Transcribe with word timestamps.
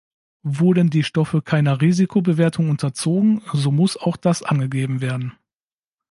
Wurden 0.41 0.89
die 0.89 1.03
Stoffe 1.03 1.43
keiner 1.43 1.79
Risikobewertung 1.79 2.71
unterzogen, 2.71 3.43
so 3.53 3.69
muss 3.69 3.97
auch 3.97 4.17
das 4.17 4.41
angegeben 4.41 4.99
werden. 4.99 5.33